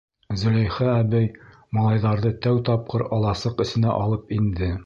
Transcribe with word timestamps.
Зөләйха 0.43 0.87
әбей 0.93 1.27
малайҙарҙы 1.79 2.33
тәү 2.47 2.65
тапҡыр 2.71 3.07
аласыҡ 3.19 3.65
эсенә 3.67 3.97
алып 4.01 4.39
инде. 4.41 4.77